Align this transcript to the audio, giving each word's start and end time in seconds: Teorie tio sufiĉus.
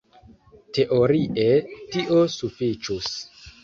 Teorie 0.77 1.47
tio 1.77 2.21
sufiĉus. 2.41 3.17